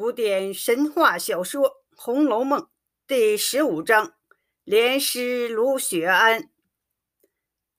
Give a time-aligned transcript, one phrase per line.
[0.00, 2.58] 古典神话小说《红楼梦》
[3.06, 4.14] 第十五章：
[4.64, 6.48] 莲师卢雪庵。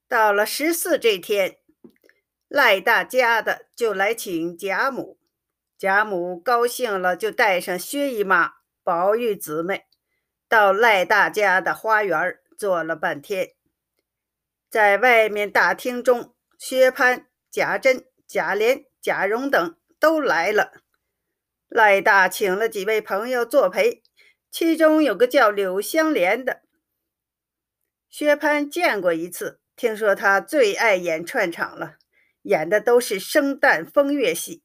[0.08, 1.58] 到了十四这天，
[2.48, 5.18] 赖大家的就来请贾母。
[5.80, 8.54] 贾母高兴了，就带上薛姨妈、
[8.84, 9.88] 宝玉姊妹
[10.48, 13.54] 到赖大家的花园坐了半天。
[14.70, 20.72] 在外面大厅中，薛蟠、贾珍、贾琏、贾蓉等都来了。
[21.74, 24.04] 赖大请了几位朋友作陪，
[24.52, 26.64] 其中有个叫柳香莲的。
[28.10, 31.96] 薛蟠见过一次，听说他最爱演串场了，
[32.42, 34.64] 演的都是生旦风月戏，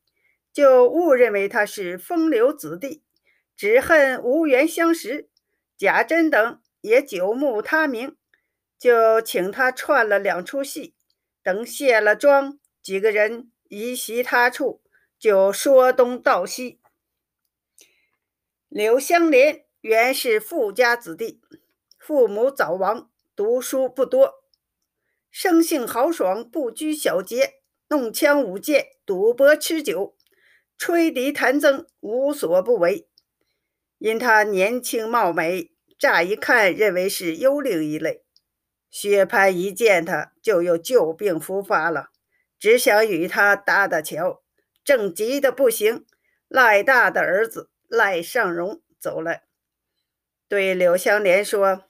[0.52, 3.05] 就误认为他是风流子弟，
[3.56, 5.28] 只恨无缘相识。
[5.78, 8.16] 贾珍等也久慕他名，
[8.77, 10.97] 就请他串了两出戏。
[11.45, 14.83] 等卸了妆，几个人移席他处，
[15.16, 16.80] 就说东道西。
[18.69, 21.41] 柳香莲原是富家子弟，
[21.98, 24.42] 父母早亡，读书不多，
[25.31, 30.17] 生性豪爽，不拘小节，弄枪舞剑，赌博吃酒，
[30.77, 33.09] 吹笛弹筝，无所不为。
[33.98, 38.25] 因他年轻貌美，乍一看认为是幽灵一类。
[38.91, 42.09] 薛蟠一见他，就有旧病复发了，
[42.59, 44.42] 只想与他搭搭桥，
[44.84, 46.05] 正急得不行。
[46.48, 47.70] 赖大的儿子。
[47.89, 49.42] 赖尚荣走了，
[50.48, 51.89] 对柳香莲说：“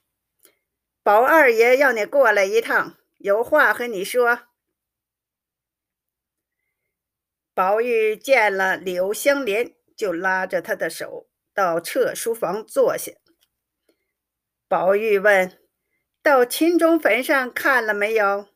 [1.02, 4.40] 宝二爷要你过来一趟，有话和你说。”
[7.54, 13.12] 宝玉见了柳香莲，就拉着她的手到侧书房坐下。
[14.68, 15.58] 宝玉问
[16.22, 18.48] ：“到秦钟坟上看了没有？”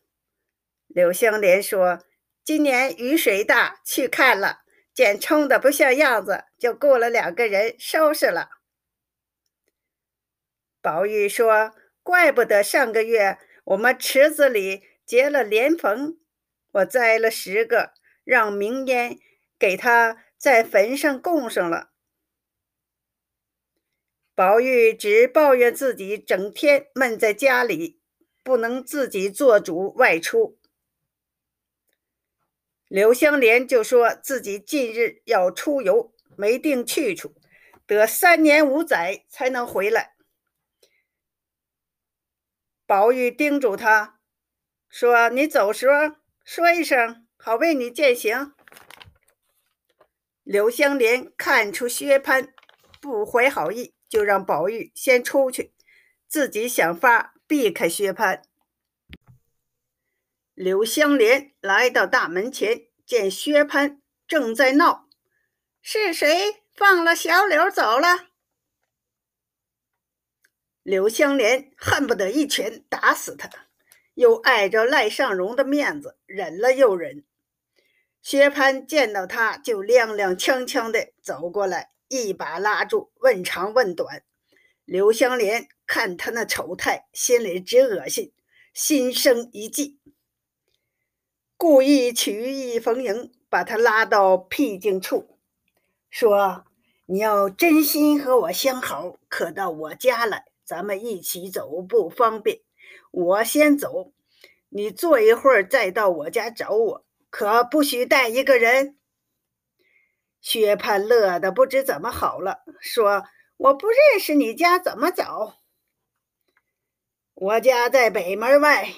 [0.87, 2.05] 柳香莲说
[2.45, 4.61] ：“今年雨水大，去看了。”
[4.93, 8.51] 见冲的不像样子，就雇了两个人收拾了。
[10.83, 16.19] 宝玉说：“怪不得上个月我们池子里结了莲蓬，
[16.73, 17.93] 我摘了十个，
[18.25, 19.19] 让明烟
[19.59, 21.91] 给他在坟上供上了。”
[24.35, 28.01] 宝玉只抱怨自己整天闷在家里，
[28.43, 30.59] 不能自己做主外出。
[32.91, 37.37] 柳香莲就说自己近日要出游，没定去处，
[37.87, 40.17] 得三年五载才能回来。
[42.87, 44.19] 宝玉叮嘱他
[44.89, 45.87] 说：“你走时
[46.45, 48.55] 说一声，好为你饯行。”
[50.43, 52.49] 柳香莲看出薛蟠
[53.01, 55.73] 不怀好意，就让宝玉先出去，
[56.27, 58.43] 自己想法避开薛蟠。
[60.61, 65.09] 柳香莲来到大门前，见薛蟠正在闹
[65.81, 68.29] ：“是谁放了小柳走了？”
[70.85, 73.49] 柳香莲恨不得一拳打死他，
[74.13, 77.25] 又碍着赖尚荣的面子，忍了又忍。
[78.21, 84.25] 薛蟠见到他，就踉踉跄跄的走过来，一把拉住，问长问短。
[84.85, 88.35] 柳香莲看他那丑态，心里直恶心，
[88.75, 89.97] 心生一计。
[91.61, 95.39] 故意曲意逢迎，把他拉到僻静处，
[96.09, 96.65] 说
[97.05, 102.61] ：“你要真心和我相好，可到我家来，咱们一起走不方便。
[103.11, 104.15] 我先走，
[104.71, 108.97] 你坐一会儿再到我家找我，可不许带一个人。”
[110.41, 113.25] 薛蟠乐得不知怎么好了，说
[113.59, 115.59] ：“我不认识你家，怎么找？
[117.35, 118.89] 我家在北门外。”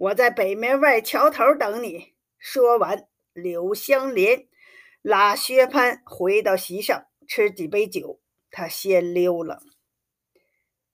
[0.00, 2.14] 我在北门外桥头等你。
[2.38, 4.48] 说完，柳香莲
[5.02, 8.18] 拉薛蟠回到席上吃几杯酒，
[8.50, 9.60] 他先溜了。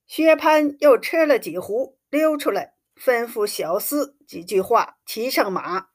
[0.09, 5.87] 薛蟠又吃了几壶，溜出来，吩咐小厮几句话，骑上马，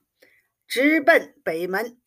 [0.66, 2.00] 直奔北门。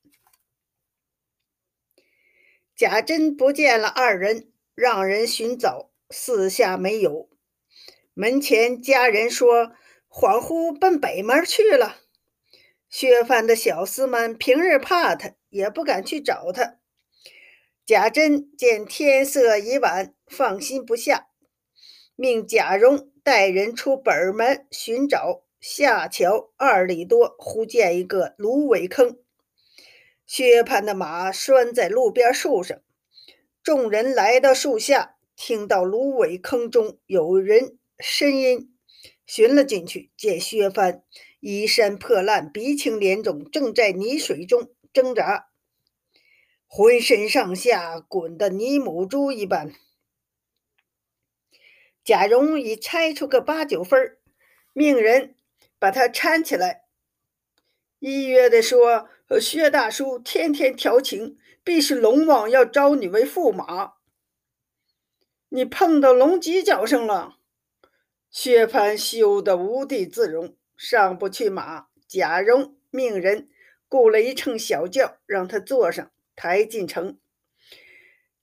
[2.76, 7.29] 贾珍不见了二人，让人寻找，四下没有。
[8.16, 9.76] 门前家人说。
[10.17, 11.97] 恍惚奔北门去了。
[12.90, 16.79] 薛蟠的小厮们平日怕他，也不敢去找他。
[17.85, 21.28] 贾珍见天色已晚，放心不下，
[22.16, 25.44] 命贾蓉带人出本门寻找。
[25.59, 29.17] 下桥二里多，忽见一个芦苇坑，
[30.26, 32.79] 薛蟠的马拴在路边树上。
[33.62, 38.72] 众人来到树下，听到芦苇坑中有人呻吟。
[39.26, 41.02] 寻了进去，见薛蟠
[41.40, 45.50] 衣衫破烂，鼻青脸肿，正在泥水中挣扎。
[46.68, 49.74] 浑身上下滚得泥母猪一般。
[52.04, 54.18] 贾蓉已猜出个八九分，
[54.74, 55.36] 命人
[55.80, 56.84] 把他搀起来，
[58.00, 59.10] 依约的说
[59.42, 63.94] ：“薛大叔天天调情，必是龙王要招你为驸马。
[65.50, 67.38] 你碰到龙犄角上了。”
[68.37, 71.87] 薛蟠羞得无地自容，上不去马。
[72.05, 73.47] 贾蓉命人
[73.87, 77.17] 雇了一乘小轿，让他坐上，抬进城。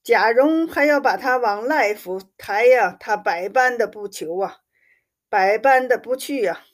[0.02, 4.60] 贾蓉还要把他往赖府抬呀，他百般的不求啊，
[5.28, 6.64] 百般的不去呀，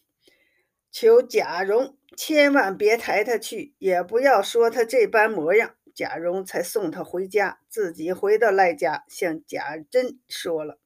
[0.92, 5.74] 求贾蓉千万别抬他去，也不要说他这般模样。
[5.92, 10.78] 贾蓉才送他回家，自己回到赖家，向贾珍说了。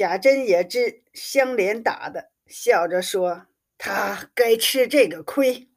[0.00, 5.68] 贾珍也知香莲打的，笑着说：“他该吃这个亏。”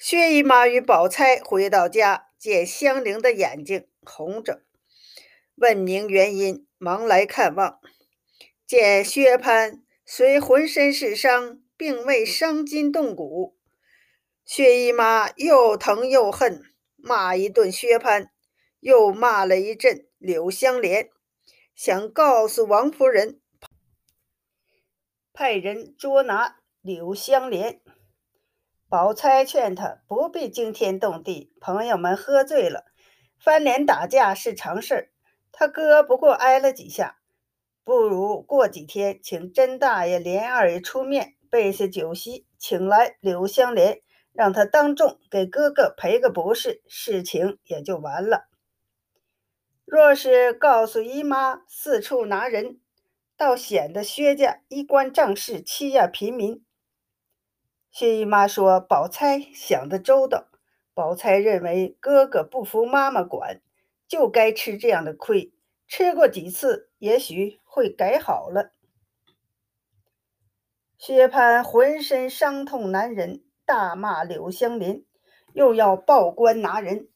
[0.00, 4.62] 薛姨妈与宝钗回到家，见香菱的眼睛红着，
[5.56, 7.78] 问明原因，忙来看望。
[8.66, 13.58] 见薛蟠虽浑身是伤，并未伤筋动骨。
[14.46, 16.62] 薛姨妈又疼又恨，
[16.96, 18.30] 骂一顿薛蟠。
[18.80, 21.10] 又骂了一阵柳香莲，
[21.74, 23.40] 想告诉王夫人，
[25.32, 27.80] 派人捉拿柳香莲。
[28.88, 32.84] 宝钗劝他不必惊天动地，朋友们喝醉了，
[33.38, 35.10] 翻脸打架是常事儿。
[35.52, 37.18] 他哥不过挨了几下，
[37.84, 44.00] 不如过几天请甄大爷、连二爷出面备些酒席，请来柳香莲，
[44.32, 48.48] 让他当众给哥哥赔个不是，事情也就完了。
[49.86, 52.80] 若是告诉姨妈四处拿人，
[53.36, 56.64] 倒显得薛家衣冠仗势欺压平民。
[57.92, 60.48] 薛姨妈说：“宝钗想得周到。
[60.92, 63.62] 宝钗认为哥哥不服妈妈管，
[64.08, 65.52] 就该吃这样的亏。
[65.86, 68.72] 吃过几次，也许会改好了。”
[70.98, 75.04] 薛蟠浑身伤痛难忍，大骂柳香莲，
[75.52, 77.08] 又要报官拿人。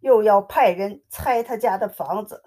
[0.00, 2.42] 又要派人拆他家的房子，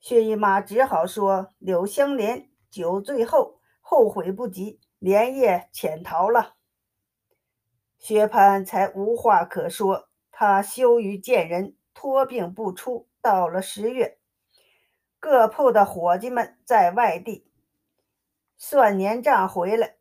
[0.00, 6.54] 薛姨妈只好说：“柳香莲酒醉后后悔不及，连夜潜逃了。”
[7.98, 13.08] 薛蟠才无话可说，他羞于见人，托病不出。
[13.20, 14.18] 到了十月，
[15.20, 17.46] 各铺的伙计们在外地
[18.56, 19.94] 算年账回来，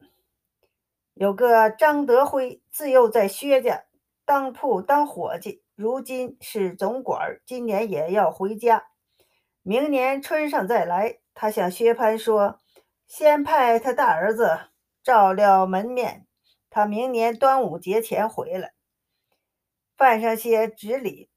[1.14, 3.84] 有个张德辉自幼在薛家
[4.26, 5.61] 当铺当伙计。
[5.82, 8.90] 如今是总管，今年也要回家，
[9.64, 11.18] 明年春上再来。
[11.34, 12.60] 他向薛蟠说
[13.08, 14.60] ：“先派他大儿子
[15.02, 16.28] 照料门面，
[16.70, 18.74] 他明年端午节前回来，
[19.98, 21.32] 办上些纸礼、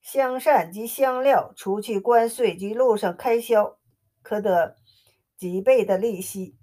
[0.00, 3.76] 香扇及香料，除去关税及路上开销，
[4.22, 4.76] 可得
[5.36, 6.56] 几倍的利息。”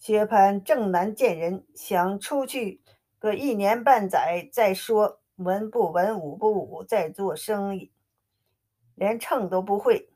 [0.00, 2.80] 薛蟠正难见人，想出去
[3.18, 5.20] 个一年半载再说。
[5.36, 7.92] 文不文，武不武，在做生意，
[8.94, 10.10] 连秤都不会，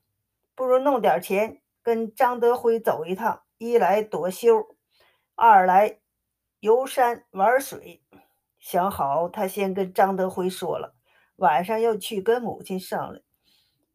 [0.54, 3.42] 不如弄点钱跟张德辉走一趟。
[3.58, 4.76] 一来躲休，
[5.34, 5.98] 二来
[6.60, 8.00] 游山玩水。
[8.60, 10.94] 想好，他先跟张德辉说了，
[11.36, 13.24] 晚上要去跟母亲商量。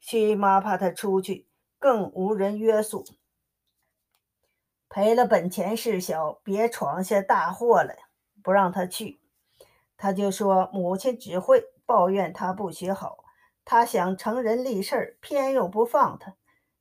[0.01, 1.47] 薛姨妈怕他出去，
[1.79, 3.05] 更无人约束，
[4.89, 7.97] 赔了本钱事小，别闯下大祸来，
[8.43, 9.21] 不让他去。
[10.03, 13.23] 他就说：“母亲只会抱怨他不学好，
[13.63, 16.35] 他想成人立事儿，偏又不放他，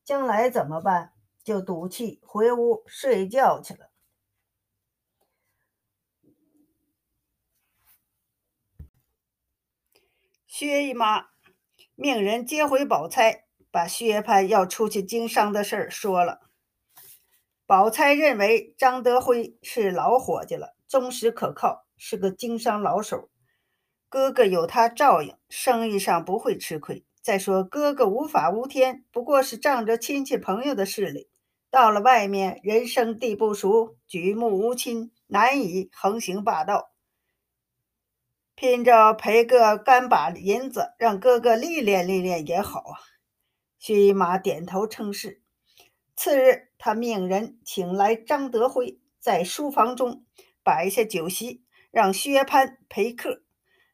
[0.05, 1.13] 将来怎么办？”
[1.45, 3.91] 就赌气回屋睡觉去了。
[10.49, 11.29] 薛姨妈
[11.95, 16.41] 命人接回宝钗，把薛蟠要出去经商的事儿说了。
[17.67, 21.82] 宝钗认为张德辉是老伙计了，忠实可靠。
[22.05, 23.31] 是个经商老手，
[24.09, 27.05] 哥哥有他照应，生意上不会吃亏。
[27.21, 31.29] 再说哥哥无法无天，不过是仗着亲戚朋友的势力，
[31.71, 36.91] 到了外面人生地不熟，举目无亲，难以横行霸道。
[38.57, 42.99] 拼着赔个干把银子，让哥哥历练历练也好啊。
[43.79, 45.41] 薛姨妈点头称是。
[46.17, 50.25] 次日，他命人请来张德辉，在书房中
[50.65, 51.62] 摆下酒席。
[51.93, 53.45] 让薛蟠陪客。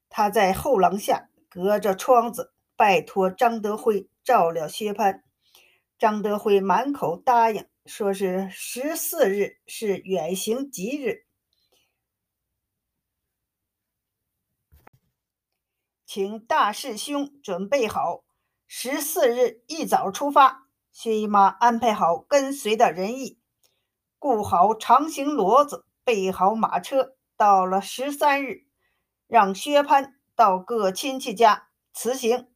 [0.09, 5.21] 他在后廊下隔着窗子拜托张德辉照料薛蟠。
[5.99, 11.27] 张德辉满口答应，说是十四日是远行吉日。
[16.07, 18.25] 请大师兄准备好，
[18.67, 20.69] 十四日一早出发。
[20.91, 23.39] 薛姨妈安排好跟随的人役，
[24.19, 28.65] 雇好长形骡子，备好马车，到了十三日，
[29.29, 32.49] 让薛蟠到各亲戚家辞行。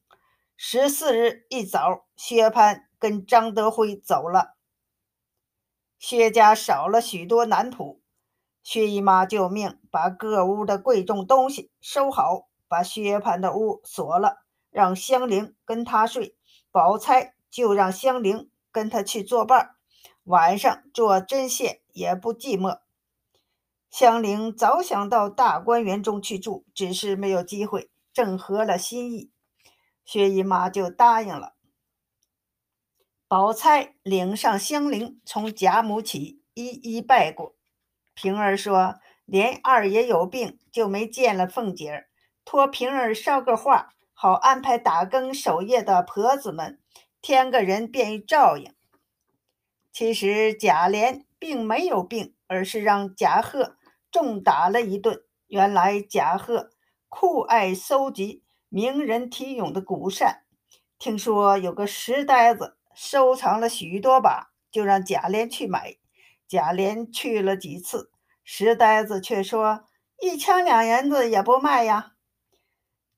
[0.56, 4.56] 十四日一早，薛蟠跟张德辉走了。
[6.00, 8.00] 薛家少了许多男仆，
[8.64, 16.36] 薛姨妈就命把各屋的贵重东西收好，把薛蟠的屋锁了，让香菱跟他睡。
[16.72, 19.76] 宝钗就让香菱跟他去作伴，
[20.24, 22.80] 晚上做针线也不寂寞。
[23.92, 29.30] 香菱早想到大观园中去住，只是没有机会，正合了心意，
[30.02, 31.52] 薛姨妈就答应了。
[33.28, 37.54] 宝钗领上香菱，从贾母起一一拜过。
[38.14, 38.94] 平儿说
[39.26, 42.08] ：“连二爷有病，就没见了凤姐儿，
[42.46, 46.80] 托平儿捎个话，好安排打更守夜的婆子们，
[47.20, 48.72] 添个人便于照应。”
[49.92, 53.76] 其实贾琏并没有病，而是让贾贺。
[54.12, 55.24] 重打了一顿。
[55.48, 56.70] 原来贾贺
[57.08, 60.44] 酷爱搜集名人题咏的古扇，
[60.98, 65.96] 听说有个石呆子收藏了许多把，就让贾琏去买。
[66.46, 68.10] 贾琏去了几次，
[68.44, 69.84] 石呆子却说
[70.20, 72.12] 一枪两银子也不卖呀。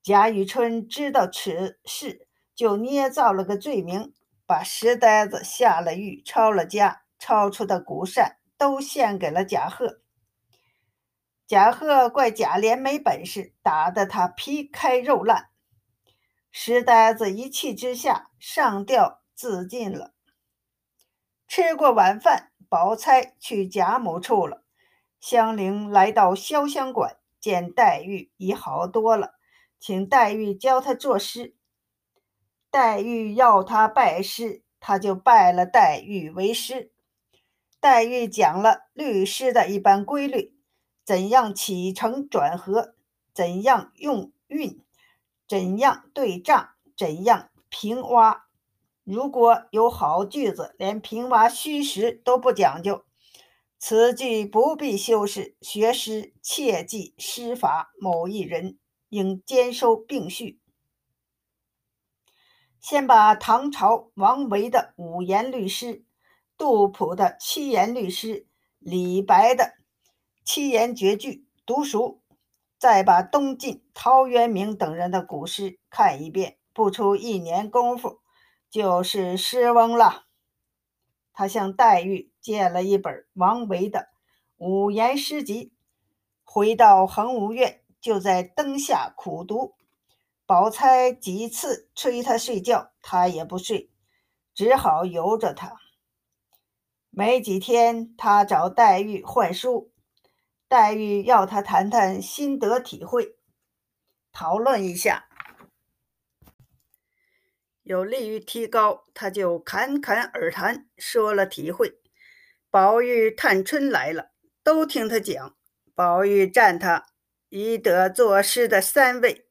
[0.01, 4.13] 贾雨村知道此事，就捏造了个罪名，
[4.45, 10.01] 把石呆子下了狱，抄了家，抄出的古扇都献给了贾贺。
[11.47, 15.49] 贾贺怪贾琏没本事，打得他皮开肉烂。
[16.51, 20.15] 石呆子一气之下上吊自尽了。
[21.47, 24.63] 吃过晚饭，宝钗去贾母处了。
[25.19, 29.35] 香菱来到潇湘馆，见黛玉已好多了，
[29.79, 31.55] 请黛玉教她作诗。
[32.71, 36.91] 黛玉要他拜师，他就拜了黛玉为师。
[37.79, 40.54] 黛玉讲了律诗的一般规律。
[41.05, 42.95] 怎样起承转合？
[43.31, 44.81] 怎样用韵？
[45.47, 46.71] 怎样对仗？
[46.97, 48.41] 怎样平洼？
[49.03, 53.05] 如果有好句子，连平洼虚实都不讲究，
[53.77, 55.55] 此句不必修饰。
[55.61, 60.59] 学诗切记诗法，某一人应兼收并蓄。
[62.79, 66.03] 先把唐朝王维的五言律诗、
[66.57, 68.47] 杜甫的七言律诗、
[68.79, 69.73] 李白的。
[70.45, 72.21] 七言绝句读熟，
[72.77, 78.19] 再把东晋陶渊明等人的古诗看一遍，不出一年功夫
[78.69, 80.27] 就是诗翁了。
[81.33, 84.09] 他向黛玉借了一本王维的
[84.57, 85.73] 五言诗集，
[86.43, 89.73] 回到恒芜院，就在灯下苦读。
[90.45, 93.89] 宝钗几次催他睡觉，他也不睡，
[94.53, 95.75] 只好由着他。
[97.09, 99.91] 没几天，他找黛玉换书。
[100.67, 103.37] 黛玉要他谈谈心得体会，
[104.31, 105.27] 讨论一下，
[107.83, 111.99] 有利于提高，他就侃侃而谈，说了体会。
[112.71, 114.31] 宝玉、探春来了，
[114.63, 115.55] 都听他讲。
[115.93, 117.05] 宝玉赞他
[117.49, 119.47] 医德作诗的三位，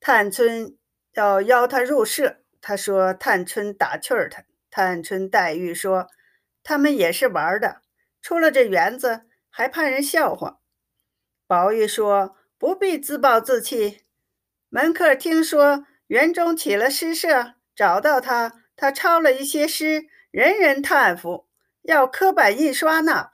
[0.00, 0.76] 探春
[1.12, 4.44] 要邀他入社，他说探春打趣儿他。
[4.70, 6.08] 探春、黛玉说
[6.62, 7.82] 他们也是玩的，
[8.22, 9.27] 出了这园子。
[9.58, 10.60] 还怕人笑话？
[11.48, 14.04] 宝玉说：“不必自暴自弃。
[14.68, 21.48] 门客听说园中起了诗社，找到他，他抄了一些诗，人人叹服，
[21.82, 23.30] 要刻板印刷呢。”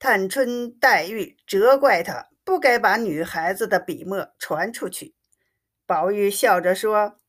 [0.00, 5.14] 探春、黛玉责怪他不该把女孩子的笔墨传出去。
[5.86, 7.20] 宝玉笑着说：“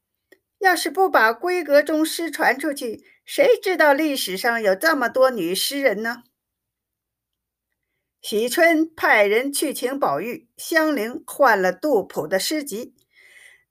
[0.58, 6.24] 要是不把闺阁中诗传出去，谁知道历史上有这么多女诗人呢？”
[8.22, 12.94] 喜春派人去请宝玉，香菱换了杜甫的诗集，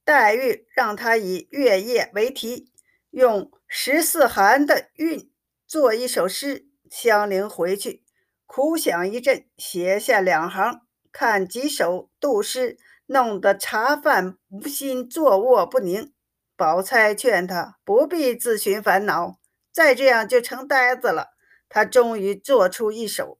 [0.04, 2.72] 黛玉让他以月夜为题，
[3.10, 5.30] 用十四寒的韵
[5.68, 6.66] 做一首诗。
[6.90, 8.02] 香菱回去
[8.44, 10.80] 苦想一阵，写下两行，
[11.12, 12.76] 看几首杜诗，
[13.06, 16.12] 弄得茶饭无心，坐卧不宁。
[16.56, 19.38] 宝钗劝他不必自寻烦恼，
[19.72, 21.28] 再这样就成呆子了。
[21.68, 23.38] 他终于做出一首。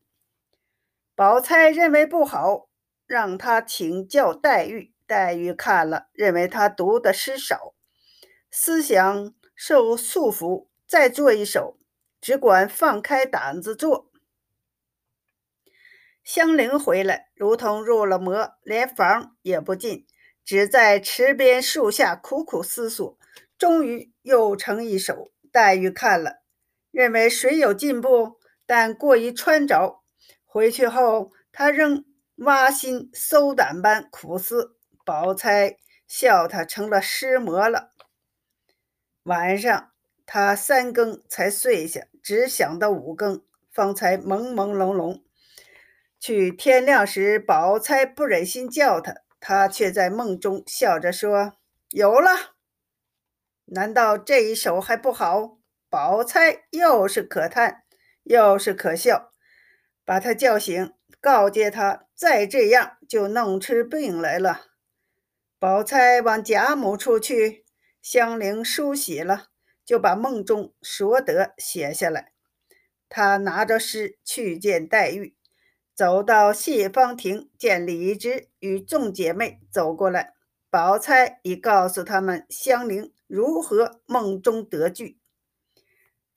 [1.21, 2.71] 宝钗认为不好，
[3.07, 4.95] 让他请教黛玉。
[5.07, 7.75] 黛玉看了，认为他读的诗少，
[8.51, 11.79] 思想受束缚，再做一首，
[12.23, 14.11] 只管放开胆子做。
[16.25, 20.07] 香菱回来，如同入了魔，连房也不进，
[20.43, 23.19] 只在池边树下苦苦思索，
[23.59, 25.31] 终于又成一首。
[25.53, 26.41] 黛玉看了，
[26.91, 30.00] 认为水有进步，但过于穿着。
[30.53, 32.05] 回去后，他仍
[32.39, 34.77] 挖心搜胆般苦思。
[35.05, 35.77] 宝钗
[36.09, 37.93] 笑他成了诗魔了。
[39.23, 39.93] 晚上，
[40.27, 45.23] 他三更才睡下，只想到五更，方才朦朦胧胧。
[46.19, 51.59] 去天亮时，宝钗不忍心叫他，他却在梦中笑着说
[51.91, 52.57] ：“有了。”
[53.67, 55.59] 难道这一手还不好？
[55.89, 57.85] 宝钗又是可叹
[58.25, 59.30] 又是可笑，
[60.11, 64.63] 把他叫醒，告诫他再这样就弄出病来了。
[65.57, 67.65] 宝钗往贾母处去，
[68.03, 69.51] 香菱梳洗了，
[69.85, 72.33] 就把梦中所得写下来。
[73.09, 75.37] 他拿着诗去见黛玉，
[75.95, 80.35] 走到谢芳亭，见李芝与众姐妹走过来，
[80.69, 83.13] 宝钗已告诉他们香菱。
[83.29, 85.21] 如何梦中得句？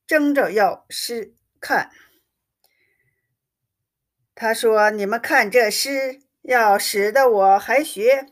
[0.05, 1.89] 争着要诗看。
[4.35, 8.27] 他说：“你们看这诗，要使得我还学，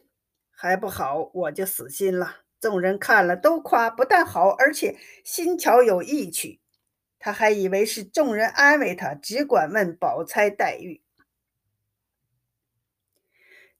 [0.49, 6.59] 还不好，我就死心了。”众人看了都夸，不但好，而且新巧有意趣。
[7.17, 11.01] 他还以为是众人安慰他，只管问宝钗、黛玉。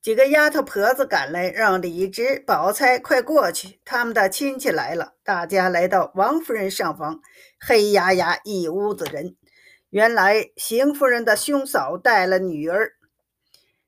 [0.02, 5.14] 几个丫头婆子赶来，让李直、宝钗快过去，他们的亲戚来了。
[5.24, 7.22] 大家来到王夫人上房，
[7.60, 9.36] 黑压压一屋子人。
[9.92, 12.94] 原来邢夫人的兄嫂带了女儿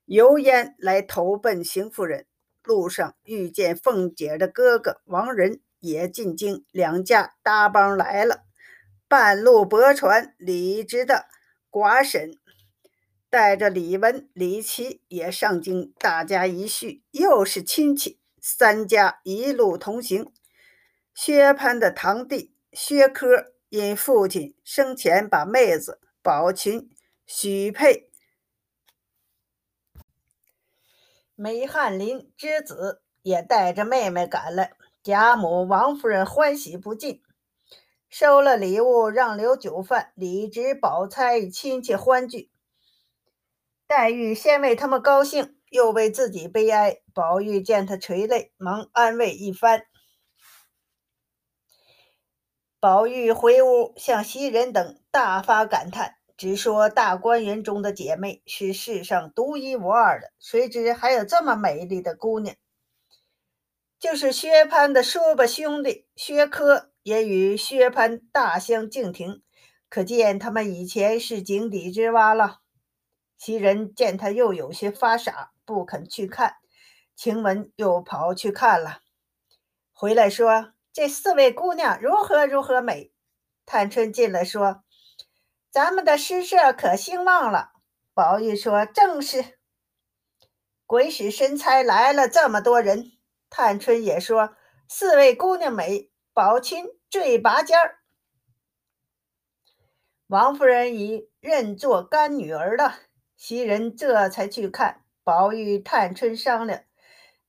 [0.04, 2.26] 油烟来投奔邢夫人，
[2.62, 8.42] 路上遇见凤姐的哥哥王仁也进京，两家搭帮来了。
[9.08, 11.24] 半路泊船，李直的
[11.70, 12.36] 寡婶。
[13.30, 20.30] 带着李文、李琦也上京，大家一叙，又是亲戚，三家一路同行。
[21.14, 26.88] 薛蟠的堂弟薛科因父亲生前把妹子宝琴
[27.26, 28.08] 许配
[31.34, 34.76] 梅翰林之子，也带着妹妹赶来。
[35.02, 37.20] 贾母、王夫人欢喜不尽，
[38.08, 42.52] 收了礼物，让留酒饭，李直、宝钗亲戚欢聚。
[43.88, 47.00] 黛玉先为他们高兴，又为自己悲哀。
[47.12, 49.82] 宝玉见他垂泪，忙安慰一番。
[52.84, 62.54] 宝玉回屋，向袭人等大发感叹，只说大观园中的姐妹是世上独一无二的，谁知还有这么美丽的姑娘。
[63.98, 69.40] 就是薛蟠的叔伯兄弟薛科，也与薛蟠大相径庭，
[69.88, 72.58] 可见他们以前是井底之蛙了。
[73.38, 76.56] 袭人见他又有些发傻，不肯去看。
[77.16, 78.98] 晴雯又跑去看了，
[79.94, 83.12] 回来说：“这四位姑娘如何如何美。”
[83.66, 84.84] 探春进来说
[85.70, 87.72] ：“咱们的诗社可兴旺了。”
[88.14, 89.58] 宝玉说：“正是。”
[90.86, 93.12] 鬼使神差来了这么多人。
[93.50, 94.54] 探春也说
[94.88, 97.98] ：“四位姑娘美，宝琴最拔尖儿。”
[100.28, 103.00] 王夫人已认作干女儿了。
[103.36, 106.84] 袭人这才去看，宝玉、探春商量，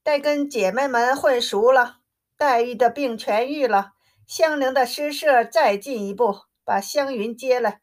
[0.04, 2.00] 待跟姐妹们混熟了，
[2.38, 3.94] 黛玉的病痊愈了，
[4.28, 7.82] 香菱的诗社再进一步，把湘云接来，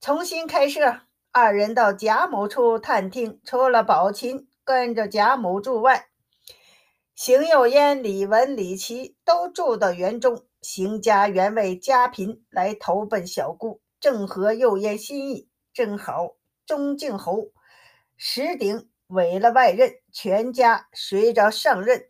[0.00, 1.02] 重新开设。
[1.30, 6.06] 二人到贾母处探听，除了宝琴跟着贾母住外，
[7.14, 10.46] 邢岫烟、李文、李琦都住到园中。
[10.62, 16.36] 邢家原为家贫，来投奔小姑，正合岫烟心意，正好。
[16.64, 17.50] 钟敬侯
[18.16, 22.06] 石鼎委了外任，全家随着上任，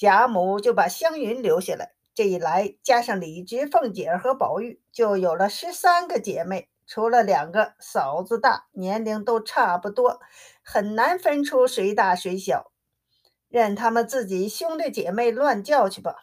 [0.00, 1.92] 贾母就把湘云留下来。
[2.14, 6.70] 这一来，加上李直、凤姐和宝玉，就有了十三个姐妹。
[6.86, 10.18] 除了两个嫂子大，年龄都差不多，
[10.62, 12.72] 很难分出谁大谁小。
[13.48, 16.16] 任他们自己兄弟姐妹乱叫去吧。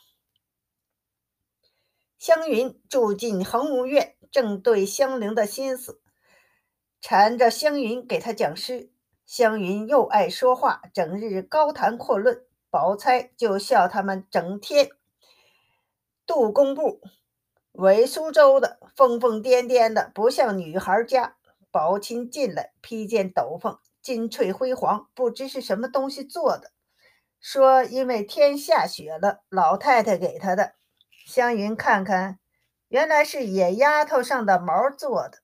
[2.18, 6.02] 湘云住进恒芜院，正对香菱的心思。
[7.00, 8.92] 缠着湘云给她讲诗，
[9.28, 12.47] 湘云又爱说话，整日高谈阔论。
[12.78, 14.92] 宝钗就笑他们整天
[16.28, 17.02] 杜工部、
[17.72, 21.38] 为苏州的，疯疯癫癫的，不像女孩家。
[21.72, 26.70] 宝琴进来，披件斗篷，金翠辉煌，不知是什么东西做的。
[27.40, 30.76] 说因为天下雪了，老太太给他的。
[31.26, 32.38] 湘云看看，
[32.90, 35.40] 原来是野丫头上的毛做的。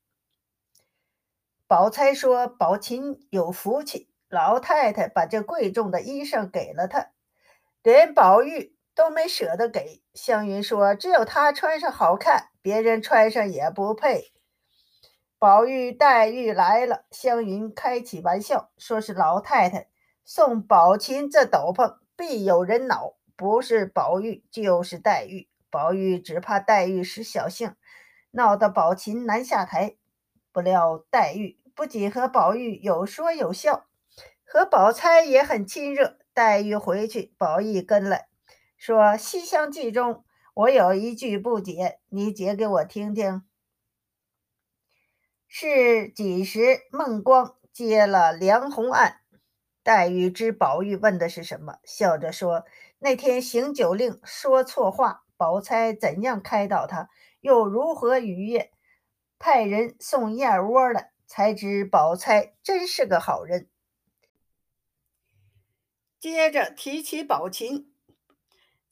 [1.65, 7.09] 宝钗说：“宝琴有福气，老太太把这贵重的衣裳给了他，
[7.83, 10.01] 连宝玉都没舍得给。
[10.13, 14.31] 湘云说：“只有她穿上好看，别人穿上也不配。”
[15.37, 19.89] 宝玉、黛玉来了，湘云开起玩笑，说是老太太
[20.23, 25.49] 送宝琴这斗篷，必有人恼，不是宝玉就是黛玉。
[25.69, 27.75] 宝玉只怕黛玉使小性，
[28.31, 29.97] 闹得宝琴难下台。
[30.53, 33.87] 不料黛玉不仅和宝玉有说有笑，
[34.45, 36.19] 和宝钗也很亲热。
[36.33, 38.27] 黛玉回去，宝玉跟来。
[38.75, 43.43] 说《西厢记》中，我有一句不解，你解给我听听。
[45.47, 49.17] 是几时孟光接了梁鸿案？
[49.83, 52.65] 黛玉知宝玉问的是什么，笑着说
[52.97, 57.09] ：“那天行酒令说错话，宝钗怎样开导他，
[57.41, 58.71] 又如何愉悦？
[59.37, 63.69] 派人送燕窝来，才知宝钗真是个好人。”
[66.23, 67.93] 接着提起宝琴。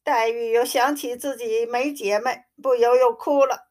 [0.03, 3.69] 黛玉又想起自己没姐妹，不由又哭了。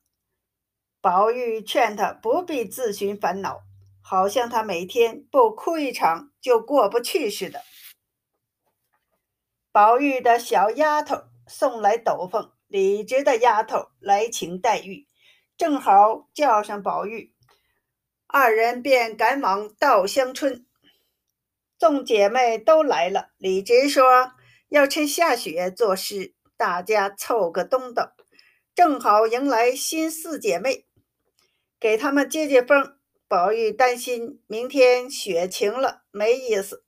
[1.03, 3.61] 宝玉劝她不必自寻烦恼，
[4.01, 7.61] 好像她每天不哭一场就过不去似的。
[9.71, 15.07] 宝玉的小丫头送来斗篷，李直的丫头来请黛玉，
[15.59, 17.35] 正好叫上宝玉，
[18.27, 20.65] 二人便赶往稻香村。
[21.81, 24.33] 众姐妹都来了，李直说。
[24.69, 28.15] 要趁下雪作诗，大家凑个东道，
[28.75, 30.85] 正好迎来新四姐妹，
[31.81, 32.99] 给他们接接风。
[33.27, 36.85] 宝玉担心明天雪晴了没意思，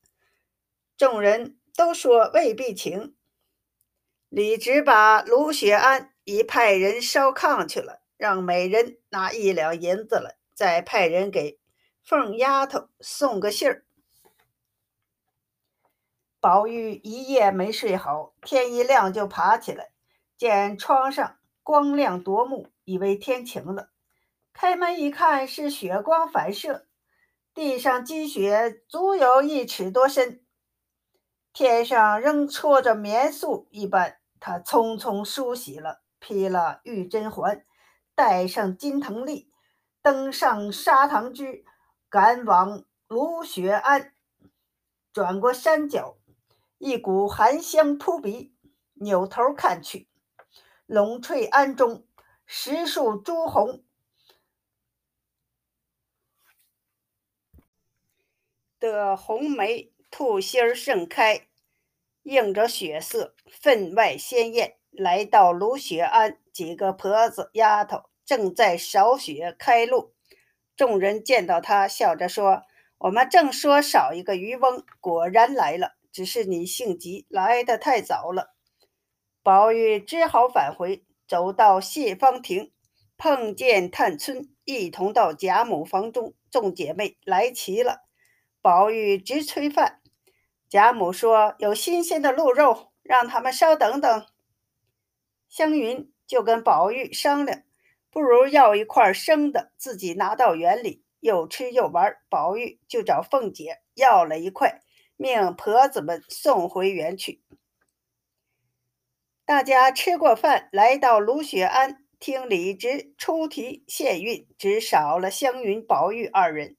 [0.99, 3.15] 众人都说未必晴。
[4.29, 11.59] 李直把卢雪庵已派人烧炕去了，让每人拿一两银子来，再派人给
[12.05, 13.87] 凤丫头送个信儿。
[16.43, 19.93] 宝玉一夜没睡好，天一亮就爬起来，
[20.37, 23.91] 见窗上光亮夺目，以为天晴了。
[24.53, 26.89] 开门一看，是雪光反射，
[27.55, 30.45] 地上积雪足有一尺多深，
[31.53, 34.19] 天上仍戳着棉素一般。
[34.41, 37.65] 他匆匆梳洗了，披了玉针环，
[38.17, 39.49] 戴上金藤笠，
[40.03, 41.65] 登上沙糖枝，
[42.11, 44.13] 赶往芦雪庵。
[45.13, 46.17] 转过山脚。
[46.85, 48.53] 一股寒香扑鼻，
[48.95, 50.09] 扭头看去，
[50.85, 52.05] 龙翠庵中
[52.45, 53.85] 十树朱红
[58.81, 61.47] 的红梅吐心儿盛开，
[62.25, 64.77] 映着血色，分外鲜艳。
[64.91, 70.13] 来到芦雪庵，几个婆子丫头正在扫雪开路。
[70.75, 72.65] 众人见到他，笑着说
[72.99, 78.55] ：“我们正说少一个渔翁，果然来了。”只是你性急，来得太早了。
[79.43, 82.71] 宝玉只好返回，走到谢芳亭，
[83.17, 86.35] 碰见探春，一同到贾母房中。
[86.51, 88.03] 众姐妹来齐了，
[88.61, 90.03] 宝玉直催饭。
[90.69, 94.27] 贾母说：“有新鲜的鹿肉，让他们稍等等。”
[95.49, 97.63] 湘云就跟宝玉商量，
[98.11, 102.19] 不如要一块生的，自己拿到园里，又吃又玩。
[102.29, 104.82] 宝玉就找凤姐要了一块。
[105.23, 107.41] 命婆子们送回园去。
[109.45, 116.77] 大家吃过饭，来到芦雪庵听李直出题献韵，只少了湘云、宝玉二人。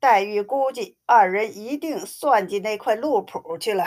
[0.00, 3.86] 黛玉估计二人一定算计那块路谱去了。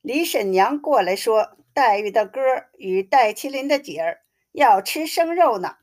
[0.00, 2.40] 李婶娘过来说：“黛玉的哥
[2.78, 4.20] 与戴麒麟的姐儿
[4.52, 5.78] 要吃生肉呢。”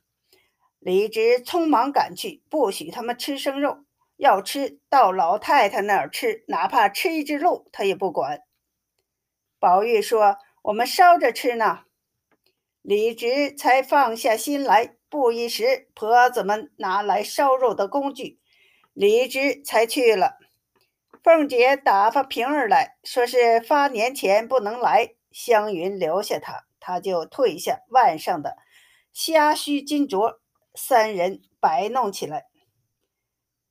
[0.80, 3.83] 李直匆忙赶去，不许他们吃生肉。
[4.18, 8.42] 要吃到老太太那儿吃，哪怕吃一只鹿，他也不管。
[9.60, 11.82] 宝玉说：“我们烧着吃呢。”
[12.82, 14.96] 李直才放下心来。
[15.10, 18.40] 不一时，婆子们拿来烧肉的工具，
[18.94, 20.40] 李直才去了。
[21.22, 28.58] 凤姐打发平儿来说是发年前不能来，湘云留下他，他就退下腕上的
[29.14, 30.40] 虾须金镯，
[30.74, 32.48] 三人摆弄起来。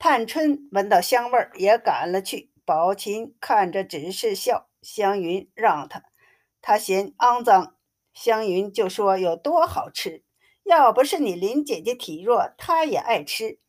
[0.04, 2.50] 探春闻到香味儿，也赶了去。
[2.64, 6.02] 宝琴看着只是笑，湘云让他，
[6.60, 7.76] 他嫌肮脏。
[8.12, 10.24] 湘云就说有多好吃，
[10.64, 13.60] 要不是你林姐姐体弱，她也爱吃。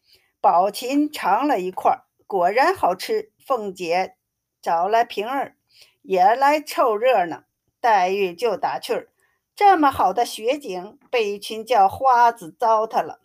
[0.42, 3.32] 宝琴尝了一块，果然好吃。
[3.46, 4.16] 凤姐
[4.60, 5.56] 找来平儿，
[6.02, 7.44] 也来凑热闹。
[7.80, 9.10] 黛玉就打趣儿：
[9.56, 13.20] 这么好的雪景，被一群叫花子糟蹋了。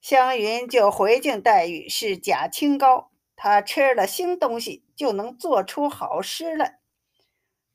[0.00, 6.78] 湘云就回敬黛玉是假清高，她吃了腥东西，就能做出好诗来。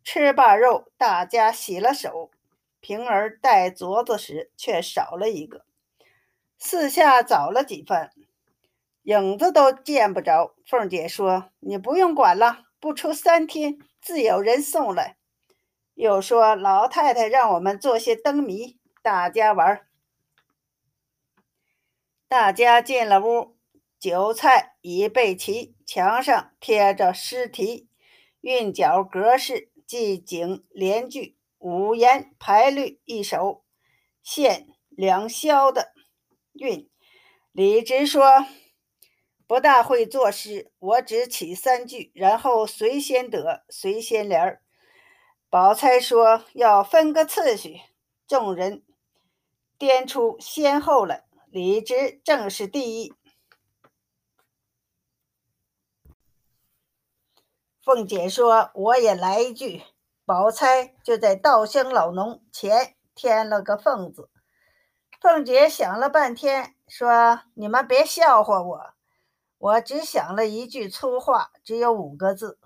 [0.04, 2.32] 吃罢肉，大家洗了手。
[2.80, 5.66] 平儿带镯子时，却少了一个。
[6.60, 8.12] 四下找了几番，
[9.04, 10.54] 影子都见不着。
[10.66, 15.18] 凤姐说：“你不用管了，不出三天，自有人送来。”
[15.96, 19.88] 又说：“老太太让我们做些灯谜，大家玩。”
[22.36, 23.56] 大家进了屋，
[23.98, 27.88] 酒菜已备齐，墙上贴着诗题，
[28.42, 29.72] 韵脚格式。
[29.88, 33.64] 即景连句五言排律一首，
[34.22, 35.94] 现两宵的
[36.52, 36.90] 韵。
[37.54, 38.46] 李直说
[39.48, 44.62] ：“不大会作诗，我只起三句，然后随先得，随先联儿。”
[45.50, 47.80] 宝钗说：“要分个次序。”
[48.28, 48.84] 众人
[49.78, 51.25] 颠出先后来，
[51.56, 53.14] 李直正是第一。
[57.82, 59.82] 凤姐说：“我也来一句。”
[60.28, 64.30] 宝钗就在稻香老农前添了个“凤”字。
[65.22, 68.94] 凤姐想了半天，说：“你们别笑话我，
[69.58, 72.60] 我只想了一句粗话，只有五个字：‘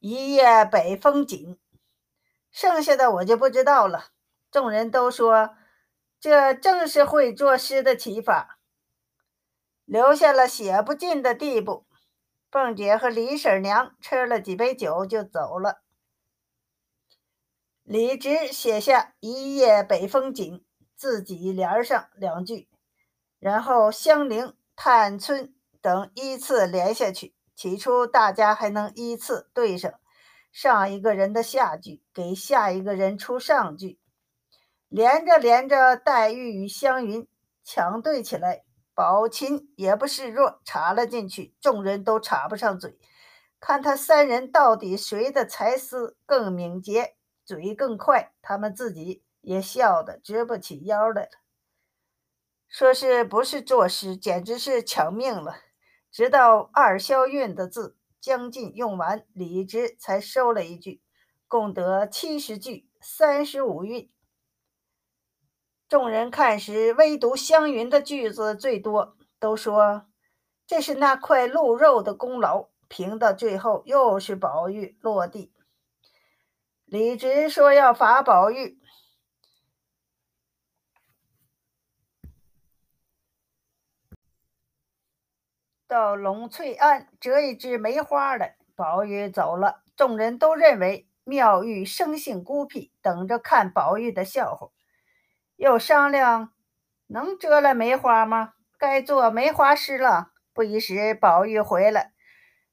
[0.00, 1.60] 一夜北风紧’，
[2.50, 4.06] 剩下的我就不知道了。”
[4.50, 5.54] 众人都说
[6.20, 8.58] ：“这正是会作诗的启法，
[9.84, 11.86] 留下了写不尽的地步。”
[12.50, 15.82] 凤姐和李婶娘吃了几杯酒就走了。
[17.82, 20.64] 李直写下“一夜北风紧”，
[20.96, 22.68] 自己联上两句，
[23.38, 27.34] 然后香菱、探春等依次连下去。
[27.54, 29.92] 起初大家还能依次对上
[30.52, 33.98] 上一个人的下句，给下一个人出上句，
[34.88, 37.28] 连着连着，黛玉与湘云
[37.62, 38.64] 抢对起来。
[38.94, 42.98] 宝琴也不示弱，插了进去，众人都插不上嘴。
[43.60, 51.30] 看他三人到底谁的才思更敏捷，嘴更快，他们自己也笑得直不起腰来了。
[52.66, 55.54] 说是不是作诗，简直是抢命了。
[56.10, 61.02] 直到二消韵的字将近用完，李直才收了一句，
[61.46, 64.10] 共得七十句，三十五韵。
[65.88, 70.06] 众人看时，唯独湘云的句子最多，都说
[70.66, 72.68] 这是那块鹿肉的功劳。
[72.88, 75.52] 评到最后，又是宝玉落地。
[76.86, 78.80] 李直说要罚宝玉
[85.86, 88.56] 到龙翠庵折一枝梅花来。
[88.74, 94.70] 宝玉走了，众人都认为妙玉生性孤僻，等着看宝玉的笑话。
[95.58, 96.52] 又商量，
[97.08, 98.54] 能折了梅花吗？
[98.78, 100.30] 该做梅花诗了。
[100.52, 102.12] 不一时，宝玉回来，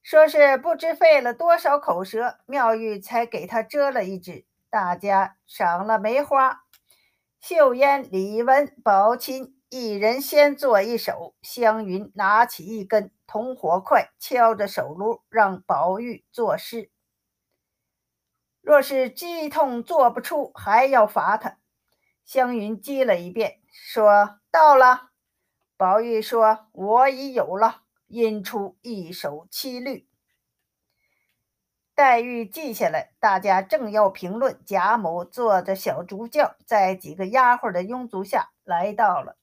[0.04, 4.46] 说是不知费了多少口舌，妙玉才给他折了一枝。
[4.70, 6.62] 大家赏了梅花，
[7.42, 11.34] 秀烟、李文、宝琴一人先做一首。
[11.42, 16.92] 湘云拿起一根铜火筷，敲着手炉，让宝玉作诗。
[18.62, 21.58] 若是激痛做不出，还要罚他。
[22.26, 25.12] 湘云记了一遍，说到了。
[25.78, 30.08] 宝玉说：“我已有了。”吟出一首七律。
[31.96, 39.38] 黛玉记下来，大家正要评论，贾母坐着小竹轿，在几个丫鬟的拥簇下来到了。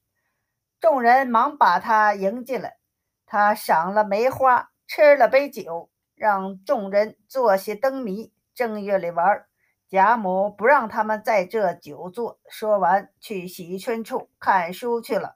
[0.79, 2.77] 众人忙把他迎进来，
[3.25, 9.45] 他赏了梅花，吃了杯酒，让众人做些灯谜，正月里玩。
[9.93, 15.35] 贾母不让他们在这久坐，说完去喜春处看书去了。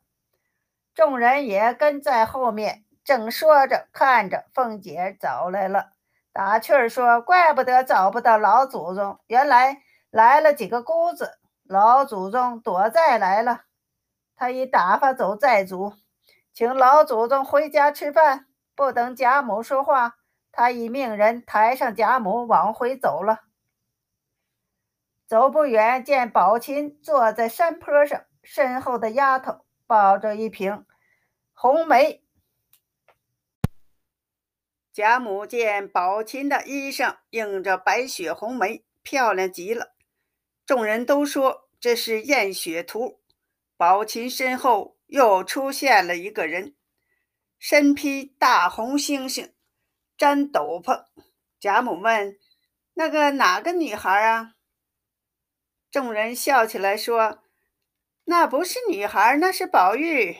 [0.96, 5.92] 众人也跟在后面，正说着看着，凤姐找来了，
[6.34, 11.38] 打趣儿说：“怪不得找不到老祖宗，原来来了几个姑子。
[11.64, 13.62] 老祖宗躲债来了，
[14.36, 15.94] 他已打发走债主，
[16.52, 18.48] 请老祖宗回家吃饭。
[18.76, 20.16] 不等贾母说话，
[20.52, 23.42] 他已命人抬上贾母往回走了。”
[25.28, 30.86] 走不远，见宝琴坐在山坡上，身后的丫头抱着一瓶
[31.52, 32.24] 红梅。
[34.94, 39.94] 贾母见宝琴的衣裳映着白雪红梅，漂亮极了。
[40.66, 43.20] 众人都说这是艳雪图。
[43.76, 46.74] 宝琴身后又出现了一个人，
[47.60, 49.52] 身披大红猩猩，
[50.18, 51.06] 粘斗篷。
[51.60, 52.40] 贾母问
[52.96, 54.54] ：“那个哪个女孩啊？”
[55.90, 57.40] 众人笑起来，说
[58.26, 60.36] ：“那不是女孩，那是宝玉。”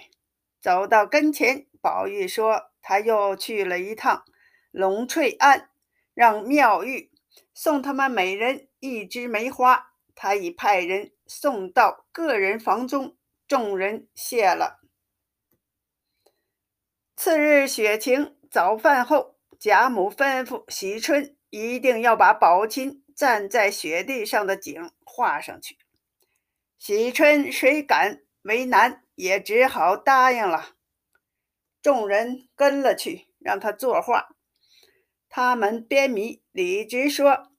[0.60, 4.26] 走到跟前，宝玉说他又去了一趟
[4.72, 5.70] 龙翠庵，
[6.14, 7.12] 让妙玉
[7.54, 9.92] 送他们每人一枝梅花。
[10.14, 13.16] 他已派人送到个人房中，
[13.48, 14.80] 众人谢了。
[17.16, 25.76] 次日，雪晴早饭后，贾母吩咐喜春一定要把宝琴站在雪地上的景画上去。
[26.78, 30.76] 喜春谁敢为难，也只好答应了。
[31.82, 34.30] 众人跟了去，让他作画。
[35.28, 37.52] 他们编谜，李直说。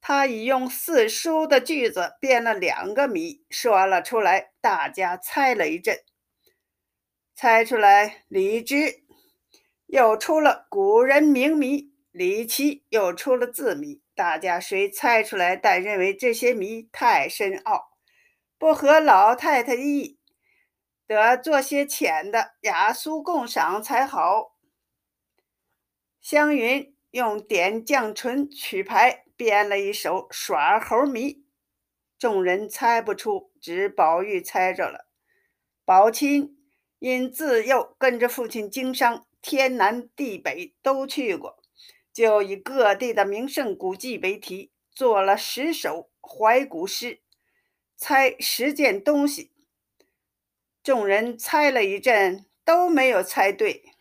[0.00, 6.04] 他已用四书的句子编了两个谜，说了出来，大家猜了一阵，
[7.34, 9.02] 猜出来李直
[9.86, 17.90] 又出了古人名谜，李琦又出了字谜，大家谁猜出来，但认为这些谜太深奥，
[18.58, 20.18] 不合老太太意，
[21.06, 24.56] 得做些浅的雅俗共赏才好。
[26.20, 29.22] 湘云用点绛唇取牌。
[29.38, 31.44] 编了一首耍猴谜，
[32.18, 35.10] 众人猜不出，只宝玉猜着了。
[35.84, 36.56] 宝琴
[37.00, 41.62] 因自幼跟着父亲经商，天南地北都去过，
[42.16, 47.20] 就以各地的名胜古迹为题，做了十首怀古诗，
[47.94, 49.52] 猜十件东西。
[50.82, 53.92] 众人猜了一阵，都没有猜对。